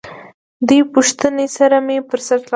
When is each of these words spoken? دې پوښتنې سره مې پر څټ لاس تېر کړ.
دې 0.67 0.79
پوښتنې 0.93 1.47
سره 1.57 1.77
مې 1.85 1.97
پر 2.09 2.19
څټ 2.25 2.29
لاس 2.31 2.39
تېر 2.39 2.43
کړ. 2.45 2.49